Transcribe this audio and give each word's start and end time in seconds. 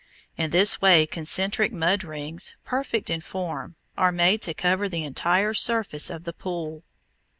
In 0.35 0.49
this 0.49 0.81
way 0.81 1.05
concentric 1.05 1.71
mud 1.71 2.03
rings, 2.03 2.55
perfect 2.65 3.11
in 3.11 3.21
form, 3.21 3.75
are 3.95 4.11
made 4.11 4.41
to 4.41 4.55
cover 4.55 4.89
the 4.89 5.03
entire 5.03 5.53
surface 5.53 6.09
of 6.09 6.23
the 6.23 6.33
pool. 6.33 6.83